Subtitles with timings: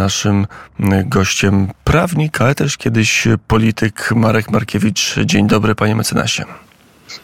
[0.00, 0.46] naszym
[1.06, 5.14] gościem prawnik, ale też kiedyś polityk Marek Markiewicz.
[5.24, 6.44] Dzień dobry, panie mecenasie.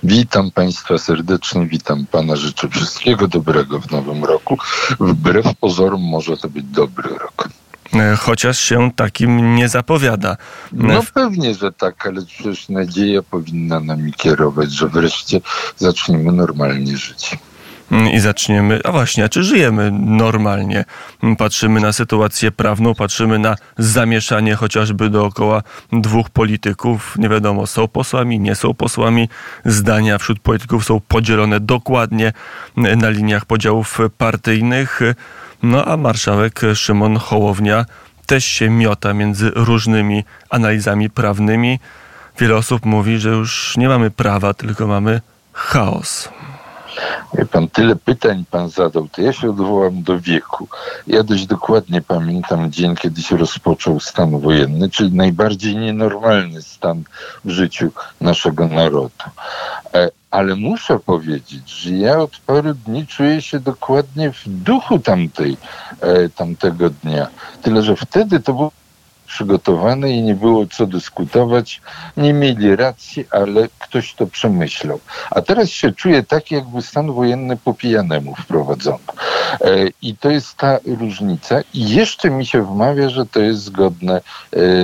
[0.02, 4.58] Witam Państwa serdecznie, witam Pana, życzę wszystkiego dobrego w nowym roku.
[5.00, 7.48] Wbrew pozorom może to być dobry rok.
[8.18, 10.36] Chociaż się takim nie zapowiada.
[10.72, 15.40] No pewnie, że tak, ale przecież nadzieja powinna nami kierować, że wreszcie
[15.76, 17.36] zaczniemy normalnie żyć.
[17.92, 18.80] Mm, i zaczniemy.
[18.84, 20.84] A właśnie, a czy żyjemy normalnie?
[21.22, 27.14] Mm, patrzymy na sytuację prawną, patrzymy na zamieszanie chociażby dookoła dwóch polityków.
[27.18, 29.28] Nie wiadomo, są posłami, nie są posłami.
[29.64, 32.32] Zdania wśród polityków są podzielone dokładnie
[32.78, 35.00] mm, na liniach podziałów partyjnych.
[35.62, 37.84] No a marszałek Szymon Hołownia
[38.26, 41.80] też się miota między różnymi analizami prawnymi.
[42.38, 45.20] Wiele osób mówi, że już nie mamy prawa, tylko mamy
[45.52, 46.28] chaos.
[47.50, 50.68] Pan, tyle pytań pan zadał, to ja się odwołam do wieku.
[51.06, 57.02] Ja dość dokładnie pamiętam dzień, kiedy się rozpoczął stan wojenny, czyli najbardziej nienormalny stan
[57.44, 59.10] w życiu naszego narodu.
[59.94, 65.56] E, ale muszę powiedzieć, że ja od paru dni czuję się dokładnie w duchu tamtej,
[66.00, 67.26] e, tamtego dnia.
[67.62, 68.72] Tyle, że wtedy to było
[69.26, 71.80] przygotowane i nie było co dyskutować.
[72.16, 75.00] Nie mieli racji, ale ktoś to przemyślał.
[75.30, 78.98] A teraz się czuję tak, jakby stan wojenny po pijanemu wprowadzono.
[79.60, 81.60] E, I to jest ta różnica.
[81.74, 84.20] I jeszcze mi się wmawia, że to jest zgodne e,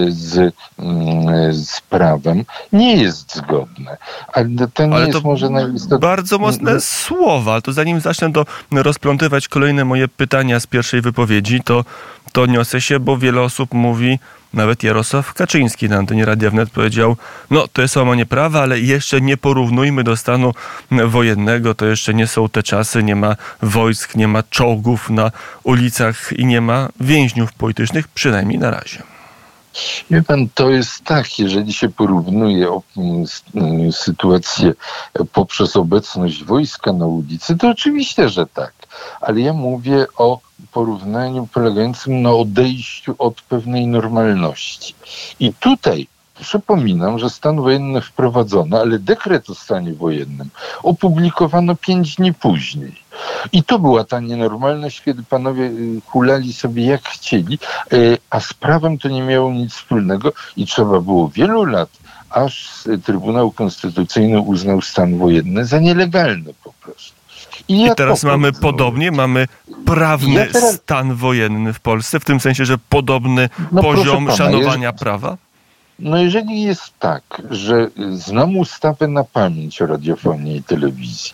[0.08, 2.44] z, mm, z prawem.
[2.72, 3.96] Nie jest zgodne.
[4.32, 5.98] Ale to nie ale jest to może najistotniejsze.
[5.98, 7.60] Bardzo mocne słowa.
[7.60, 11.84] To zanim zacznę to rozplątywać kolejne moje pytania z pierwszej wypowiedzi, to,
[12.32, 14.18] to niosę się, bo wiele osób mówi,
[14.54, 17.16] nawet Jarosław Kaczyński na antenie Radia Wnet powiedział,
[17.50, 20.54] no to jest łamanie prawa, ale jeszcze nie porównujmy do stanu
[20.90, 25.30] wojennego, to jeszcze nie są te czasy, nie ma wojsk, nie ma czołgów na
[25.62, 29.02] ulicach i nie ma więźniów politycznych, przynajmniej na razie.
[30.10, 32.68] Wie pan, to jest tak, jeżeli się porównuje
[33.92, 34.72] sytuację
[35.32, 38.72] poprzez obecność wojska na ulicy, to oczywiście, że tak.
[39.20, 40.40] Ale ja mówię o
[40.72, 44.94] porównaniu polegającym na odejściu od pewnej normalności.
[45.40, 46.06] I tutaj
[46.40, 50.50] Przypominam, że stan wojenny wprowadzono, ale dekret o stanie wojennym
[50.82, 52.94] opublikowano pięć dni później.
[53.52, 57.58] I to była ta nienormalność, kiedy panowie y, hulali sobie jak chcieli,
[57.92, 61.88] y, a z prawem to nie miało nic wspólnego i trzeba było wielu lat,
[62.30, 67.21] aż Trybunał Konstytucyjny uznał stan wojenny za nielegalny po prostu.
[67.68, 69.48] I, I teraz mamy podobnie, mamy
[69.84, 70.74] prawny ja teraz...
[70.74, 74.98] stan wojenny w Polsce, w tym sensie, że podobny no poziom pana, szanowania jest...
[74.98, 75.36] prawa?
[75.98, 81.32] No jeżeli jest tak, że znam ustawę na pamięć o radiofonii i telewizji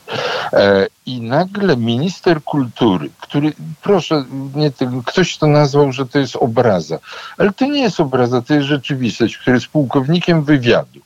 [0.53, 3.53] e, i nagle minister kultury, który,
[3.83, 4.25] proszę,
[4.55, 4.71] nie,
[5.07, 6.99] ktoś to nazwał, że to jest obraza,
[7.39, 11.01] ale to nie jest obraza, to jest rzeczywistość, który jest pułkownikiem wywiadu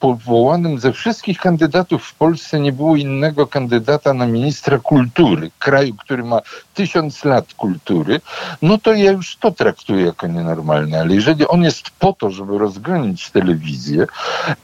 [0.00, 6.24] powołanym ze wszystkich kandydatów w Polsce nie było innego kandydata na ministra kultury, kraju, który
[6.24, 6.40] ma
[6.74, 8.20] tysiąc lat kultury,
[8.62, 11.00] no to ja już to traktuję jako nienormalne.
[11.00, 14.06] Ale jeżeli on jest po to, żeby rozgonić telewizję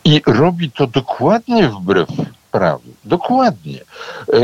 [0.05, 2.09] i robi to dokładnie wbrew
[2.53, 2.83] prawu.
[3.05, 3.81] Dokładnie.
[4.33, 4.39] E,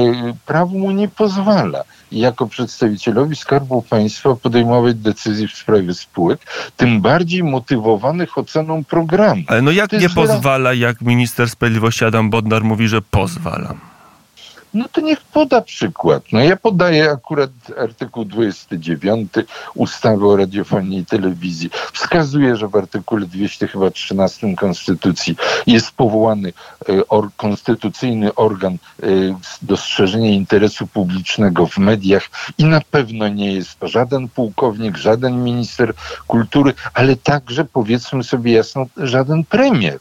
[0.46, 6.40] prawo mu nie pozwala jako przedstawicielowi Skarbu Państwa podejmować decyzji w sprawie spółek,
[6.76, 9.42] tym bardziej motywowanych oceną programu.
[9.46, 13.74] Ale no jak nie pozwala, jak minister sprawiedliwości Adam Bodnar mówi, że pozwala?
[14.74, 16.22] No to niech poda przykład.
[16.32, 19.32] No ja podaję akurat artykuł 29
[19.74, 21.70] ustawy o radiofonii i telewizji.
[21.92, 26.52] Wskazuje, że w artykule 213 Konstytucji jest powołany
[26.88, 29.06] e, or, konstytucyjny organ e,
[29.62, 32.28] dostrzeżenia interesu publicznego w mediach
[32.58, 35.94] i na pewno nie jest to żaden pułkownik, żaden minister
[36.26, 39.98] kultury, ale także powiedzmy sobie jasno, żaden premier.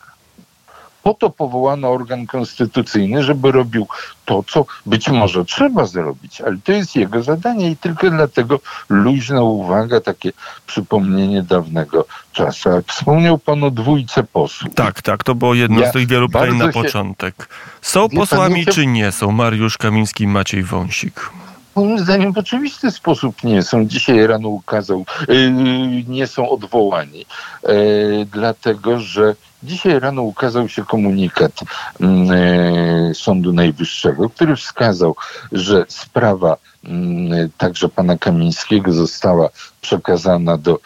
[1.05, 3.87] Po to powołano organ konstytucyjny, żeby robił
[4.25, 9.41] to, co być może trzeba zrobić, ale to jest jego zadanie i tylko dlatego luźna
[9.41, 10.31] uwaga, takie
[10.67, 12.69] przypomnienie dawnego czasu.
[12.87, 14.73] Wspomniał pan o dwójce posłów.
[14.75, 16.71] Tak, tak, to było jedno ja z tych wielu pytań na się...
[16.71, 17.49] początek.
[17.81, 21.29] Są posłami, czy nie są Mariusz Kamiński i Maciej Wąsik?
[21.75, 23.85] Moim zdaniem w oczywisty sposób nie są.
[23.85, 27.25] Dzisiaj rano ukazał, yy, nie są odwołani,
[27.63, 31.51] yy, dlatego że dzisiaj rano ukazał się komunikat
[31.99, 35.15] yy, Sądu Najwyższego, który wskazał,
[35.51, 39.49] że sprawa mm, także pana Kamińskiego została
[39.81, 40.79] przekazana do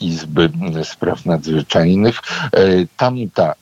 [0.00, 0.50] Izby
[0.84, 2.20] Spraw Nadzwyczajnych.
[2.96, 3.54] Tamta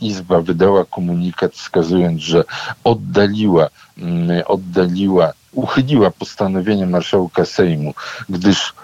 [0.00, 2.44] Izba wydała komunikat wskazując, że
[2.84, 3.68] oddaliła,
[3.98, 7.94] mm, oddaliła uchyliła postanowienie marszałka Sejmu,
[8.28, 8.74] gdyż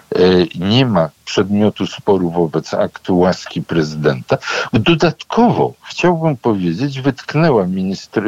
[0.55, 4.37] nie ma przedmiotu sporu wobec aktu łaski prezydenta.
[4.73, 8.23] Dodatkowo chciałbym powiedzieć, wytknęła minister,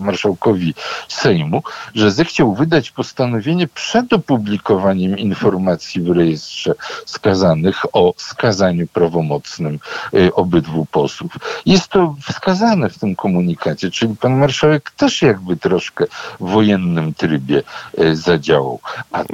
[0.00, 0.74] marszałkowi
[1.08, 1.62] Sejmu,
[1.94, 6.74] że zechciał wydać postanowienie przed opublikowaniem informacji w rejestrze
[7.06, 9.78] skazanych o skazaniu prawomocnym
[10.14, 11.32] y, obydwu posłów.
[11.66, 16.04] Jest to wskazane w tym komunikacie, czyli pan marszałek też jakby troszkę
[16.40, 17.62] w wojennym trybie
[17.98, 18.80] y, zadziałał.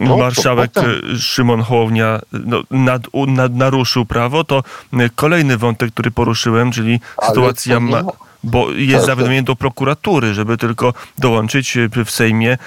[0.06, 1.18] To, marszałek potem...
[1.48, 4.62] Y, Szymon Hołownia no, nad, nad, naruszył prawo, to
[5.14, 7.80] kolejny wątek, który poruszyłem, czyli Ale sytuacja...
[7.80, 8.02] Ma
[8.44, 12.58] bo jest zawiadomienie do prokuratury, żeby tylko dołączyć e, w Sejmie.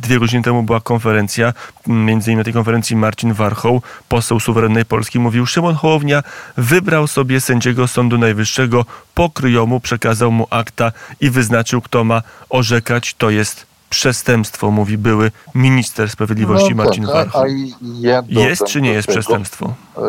[0.00, 1.52] Dwie godziny temu była konferencja,
[1.86, 6.22] między innymi na tej konferencji Marcin Warchoł, poseł suwerennej Polski, mówił, Szymon Hołownia
[6.56, 8.84] wybrał sobie sędziego Sądu Najwyższego,
[9.14, 15.30] pokryjomu mu, przekazał mu akta i wyznaczył, kto ma orzekać, to jest przestępstwo, mówi były
[15.54, 17.44] minister sprawiedliwości no, Marcin tak, Warchoł.
[17.92, 19.74] Ja jest czy nie jest tego, przestępstwo?
[19.96, 20.00] E,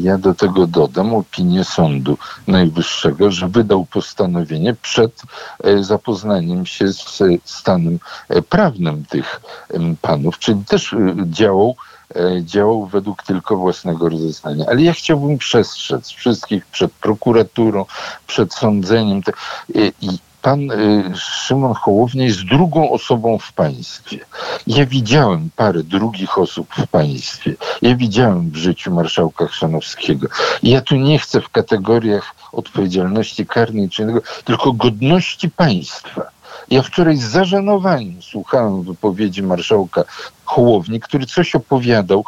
[0.00, 5.22] ja do tego dodam opinię Sądu Najwyższego, że wydał postanowienie przed
[5.64, 7.98] e, zapoznaniem się z stanem
[8.28, 9.40] e, prawnym tych
[10.00, 10.94] panów, czyli też
[11.26, 11.76] działał
[12.42, 14.64] działał według tylko własnego rozeznania.
[14.68, 17.84] Ale ja chciałbym przestrzec wszystkich przed prokuraturą,
[18.26, 19.20] przed sądzeniem.
[20.00, 24.18] I pan y, Szymon Hołownia jest drugą osobą w państwie.
[24.66, 27.54] Ja widziałem parę drugich osób w państwie.
[27.82, 30.28] Ja widziałem w życiu marszałka Chrzanowskiego.
[30.62, 36.22] Ja tu nie chcę w kategoriach odpowiedzialności karnej czy innego, tylko godności państwa.
[36.70, 40.04] Ja wczoraj z zażenowaniem słuchałem wypowiedzi marszałka
[40.52, 42.24] Hołowni, który coś opowiadał,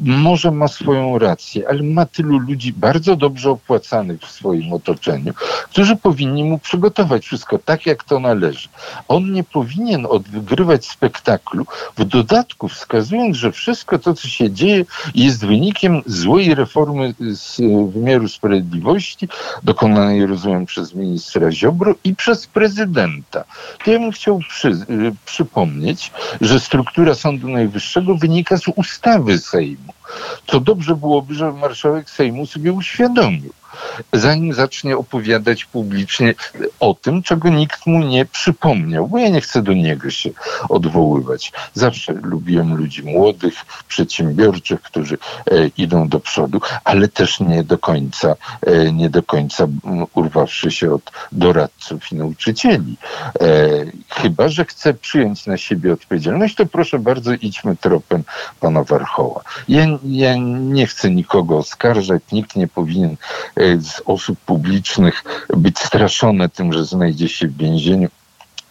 [0.00, 5.34] może ma swoją rację, ale ma tylu ludzi bardzo dobrze opłacanych w swoim otoczeniu,
[5.70, 8.68] którzy powinni mu przygotować wszystko tak, jak to należy.
[9.08, 11.66] On nie powinien odgrywać spektaklu,
[11.96, 14.84] w dodatku wskazując, że wszystko to, co się dzieje,
[15.14, 17.56] jest wynikiem złej reformy z
[17.92, 19.28] wymiaru sprawiedliwości,
[19.62, 23.44] dokonanej, rozumiem, przez ministra Ziobro i przez prezydenta.
[23.84, 24.86] To ja bym chciał przy,
[25.24, 29.92] przypomnieć, że struktura Sądu Najwyższego wynika z ustawy Sejmu.
[30.46, 33.52] To dobrze byłoby, żeby marszałek Sejmu sobie uświadomił
[34.12, 36.34] zanim zacznie opowiadać publicznie
[36.80, 40.30] o tym, czego nikt mu nie przypomniał, bo ja nie chcę do niego się
[40.68, 41.52] odwoływać.
[41.74, 43.54] Zawsze lubiłem ludzi młodych,
[43.88, 49.66] przedsiębiorczych, którzy e, idą do przodu, ale też nie do końca, e, nie do końca
[50.14, 52.96] urwawszy się od doradców i nauczycieli.
[53.40, 53.46] E,
[54.16, 58.24] chyba, że chce przyjąć na siebie odpowiedzialność, to proszę bardzo, idźmy tropem
[58.60, 59.42] pana Warchoła.
[59.68, 63.16] Ja, ja nie chcę nikogo oskarżać, nikt nie powinien
[63.80, 65.24] z osób publicznych
[65.56, 68.08] być straszone tym, że znajdzie się w więzieniu.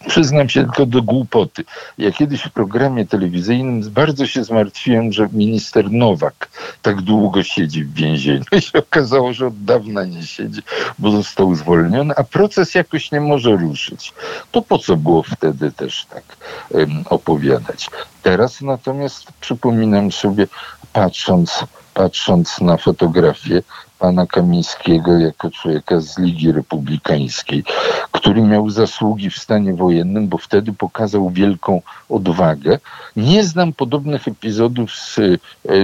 [0.08, 1.64] Przyznam się tylko do głupoty.
[1.98, 6.48] Ja kiedyś w programie telewizyjnym bardzo się zmartwiłem, że minister Nowak
[6.82, 8.44] tak długo siedzi w więzieniu.
[8.52, 10.60] I się okazało, że od dawna nie siedzi,
[10.98, 14.12] bo został zwolniony, a proces jakoś nie może ruszyć.
[14.50, 16.24] To po co było wtedy też tak
[16.70, 17.90] um, opowiadać?
[18.22, 20.46] Teraz natomiast przypominam sobie,
[20.92, 21.64] patrząc,
[21.96, 23.62] patrząc na fotografię,
[23.98, 27.64] pana Kamińskiego jako człowieka z Ligi Republikańskiej,
[28.12, 32.78] który miał zasługi w stanie wojennym, bo wtedy pokazał wielką odwagę.
[33.16, 35.38] Nie znam podobnych epizodów z e,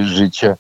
[0.05, 0.56] życia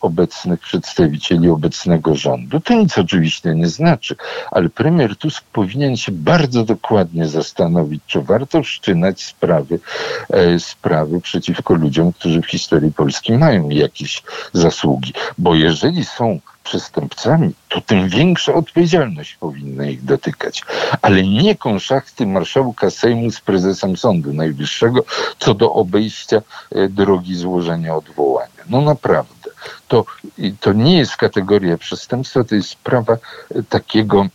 [0.00, 2.60] obecnych przedstawicieli obecnego rządu.
[2.60, 4.16] To nic oczywiście nie znaczy,
[4.50, 9.78] ale premier Tusk powinien się bardzo dokładnie zastanowić, czy warto wszczynać sprawy,
[10.30, 15.12] e, sprawy przeciwko ludziom, którzy w historii Polski mają jakieś zasługi.
[15.38, 20.62] Bo jeżeli są przestępcami, to tym większa odpowiedzialność powinna ich dotykać.
[21.02, 25.04] Ale nie konszachty marszałka Sejmu z prezesem Sądu Najwyższego
[25.38, 28.64] co do obejścia e, drogi złożenia odwołania.
[28.68, 29.43] No naprawdę.
[29.88, 30.04] To,
[30.60, 34.26] to nie jest kategoria przestępstwa, to jest sprawa e, takiego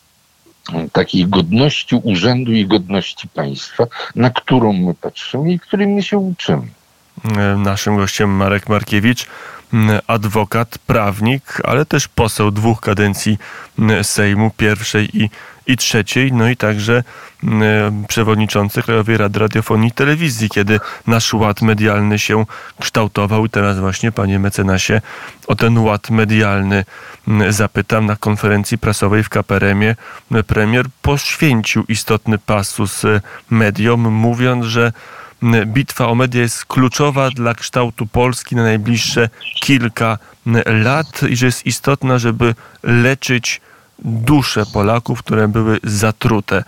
[0.91, 6.67] takiej godności urzędu i godności państwa, na którą my patrzymy i której my się uczymy.
[7.37, 9.27] E, naszym gościem Marek Markiewicz
[10.07, 13.37] adwokat, prawnik, ale też poseł dwóch kadencji
[14.03, 15.29] Sejmu, pierwszej i,
[15.67, 17.03] i trzeciej, no i także
[18.07, 22.45] przewodniczący Krajowej Rady Radiofonii i Telewizji, kiedy nasz ład medialny się
[22.79, 23.45] kształtował.
[23.45, 25.01] I teraz właśnie, panie mecenasie,
[25.47, 26.85] o ten ład medialny
[27.49, 28.05] zapytam.
[28.05, 29.95] Na konferencji prasowej w KPRM-ie
[30.47, 33.01] premier poświęcił istotny pasus
[33.49, 34.91] mediom, mówiąc, że
[35.65, 39.29] bitwa o media jest kluczowa dla kształtu Polski na najbliższe
[39.61, 40.17] kilka
[40.65, 43.61] lat i że jest istotna, żeby leczyć
[43.99, 46.63] dusze Polaków, które były zatrute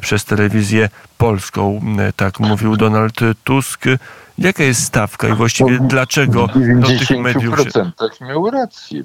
[0.00, 1.80] przez telewizję polską.
[2.16, 3.84] Tak mówił Donald Tusk.
[4.38, 7.54] Jaka jest stawka i właściwie dlaczego do tych mediów...
[8.18, 9.02] W miał rację.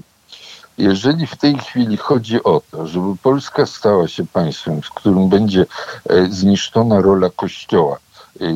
[0.78, 5.66] Jeżeli w tej chwili chodzi o to, żeby Polska stała się państwem, w którym będzie
[6.10, 7.98] e, zniszczona rola Kościoła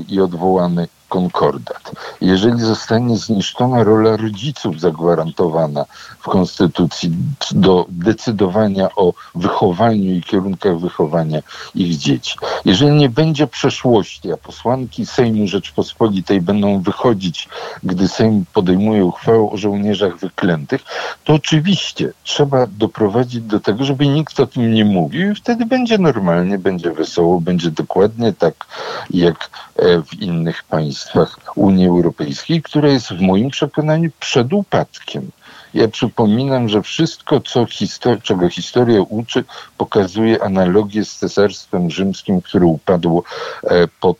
[0.09, 1.91] i odwołany konkordat.
[2.21, 5.85] Jeżeli zostanie zniszczona rola rodziców zagwarantowana
[6.19, 7.11] w Konstytucji
[7.51, 11.39] do decydowania o wychowaniu i kierunkach wychowania
[11.75, 17.49] ich dzieci, jeżeli nie będzie przeszłości, a posłanki Sejmu Rzeczpospolitej będą wychodzić,
[17.83, 20.81] gdy Sejm podejmuje uchwałę o żołnierzach wyklętych,
[21.23, 25.97] to oczywiście trzeba doprowadzić do tego, żeby nikt o tym nie mówił i wtedy będzie
[25.97, 28.65] normalnie, będzie wesoło, będzie dokładnie tak
[29.09, 35.31] jak e, w innych państwach państwach Unii Europejskiej, która jest w moim przekonaniu przed upadkiem.
[35.73, 39.43] Ja przypominam, że wszystko, co histor- czego historia uczy,
[39.77, 43.23] pokazuje analogię z Cesarstwem Rzymskim, które upadło
[43.63, 44.17] e, pod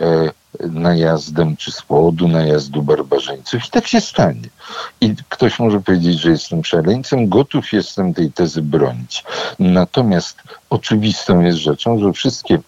[0.00, 3.66] e, najazdem czy z powodu najazdu barbarzyńców.
[3.66, 4.48] I tak się stanie.
[5.00, 9.24] I ktoś może powiedzieć, że jestem szaleńcem, gotów jestem tej tezy bronić.
[9.58, 12.58] Natomiast oczywistą jest rzeczą, że wszystkie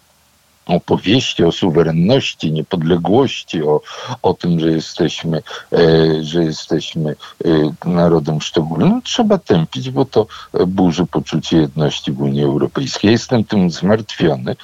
[0.67, 3.81] opowieści o suwerenności, niepodległości, o,
[4.21, 5.41] o tym, że jesteśmy,
[5.73, 10.27] e, że jesteśmy e, narodem szczególnym, trzeba tępić, bo to
[10.67, 13.11] burzy poczucie jedności w Unii Europejskiej.
[13.11, 14.55] Jestem tym zmartwiony,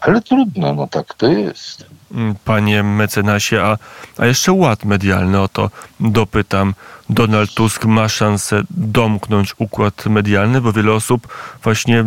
[0.00, 1.99] ale trudno, no tak to jest.
[2.14, 3.78] Mm, panie mecenasie, a,
[4.18, 6.74] a jeszcze ład medialny, o to dopytam.
[7.10, 11.28] Donald Tusk ma szansę domknąć układ medialny, bo wiele osób
[11.62, 12.04] właśnie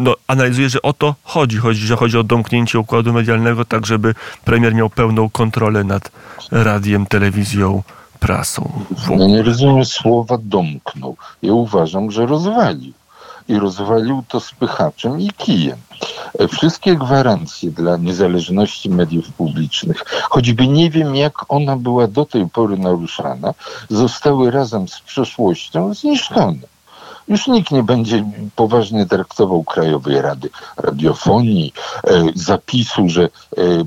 [0.00, 1.56] no, analizuje, że o to chodzi.
[1.56, 6.10] chodzi, że chodzi o domknięcie układu medialnego, tak żeby premier miał pełną kontrolę nad
[6.50, 7.82] radiem, telewizją,
[8.20, 8.84] prasą.
[9.16, 11.16] No nie rozumiem słowa domknął.
[11.42, 12.92] Ja uważam, że rozwalił.
[13.50, 15.78] I rozwalił to spychaczem i kijem.
[16.38, 22.48] E, wszystkie gwarancje dla niezależności mediów publicznych, choćby nie wiem, jak ona była do tej
[22.48, 23.54] pory naruszana,
[23.88, 26.79] zostały razem z przeszłością zniszczone.
[27.28, 28.24] Już nikt nie będzie
[28.56, 31.72] poważnie traktował Krajowej Rady Radiofonii,
[32.04, 33.28] e, zapisu, że e,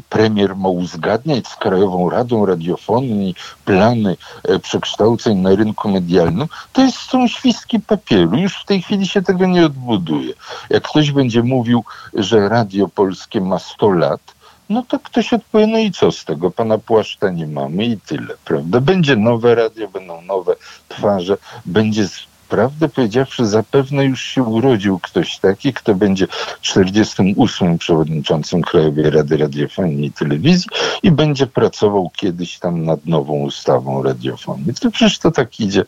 [0.10, 3.36] premier ma uzgadniać z Krajową Radą Radiofonii
[3.66, 6.48] plany e, przekształceń na rynku medialnym.
[6.74, 8.38] To jest są świstki papieru.
[8.38, 10.34] Już w tej chwili się tego nie odbuduje.
[10.70, 14.22] Jak ktoś będzie mówił, że Radio Polskie ma 100 lat,
[14.70, 16.52] no to ktoś odpowie, no i co z tego?
[16.52, 18.82] Pana płaszcza nie mamy i tyle, prawda?
[18.82, 20.56] Będzie nowe radio, będą nowe
[20.90, 22.08] twarze, będzie
[22.54, 26.28] prawdę powiedziawszy, zapewne już się urodził ktoś taki, kto będzie
[26.62, 27.78] 48.
[27.78, 30.70] przewodniczącym Krajowej Rady Radiofonii i Telewizji
[31.04, 34.74] i będzie pracował kiedyś tam nad nową ustawą radiofonii.
[34.74, 35.84] To przecież to tak idzie.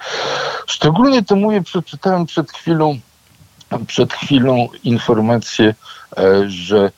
[0.68, 3.00] Szczególnie to mówię, przeczytałem przed chwilą,
[3.88, 5.76] przed chwilą informację,
[6.18, 6.92] e, że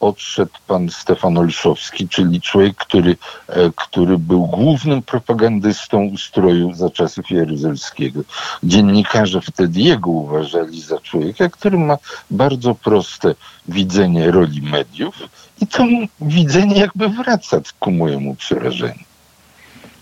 [0.00, 3.16] odszedł pan Stefan Olszowski, czyli człowiek, który,
[3.48, 8.20] e, który był głównym propagandystą ustroju za czasów Jaruzelskiego.
[8.62, 11.98] Dziennikarze wtedy jego uważali za człowieka, który ma
[12.30, 13.34] bardzo proste
[13.68, 15.14] widzenie roli mediów
[15.60, 15.84] i to
[16.20, 19.04] widzenie jakby wraca ku mojemu przerażeniu.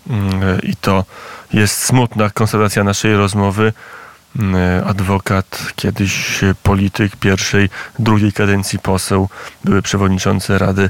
[0.09, 1.03] Mm, I to
[1.53, 3.73] jest smutna konstatacja naszej rozmowy.
[4.35, 7.69] Mm, adwokat, kiedyś polityk pierwszej,
[7.99, 9.29] drugiej kadencji poseł,
[9.63, 10.89] były przewodniczący Rady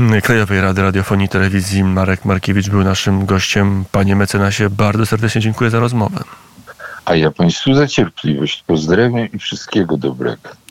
[0.00, 3.84] mm, Krajowej Rady Radiofonii i Telewizji Marek Markiewicz był naszym gościem.
[3.92, 6.24] Panie mecenasie, bardzo serdecznie dziękuję za rozmowę.
[7.04, 8.64] A ja Państwu za cierpliwość.
[8.66, 10.48] Pozdrawiam i wszystkiego dobrego.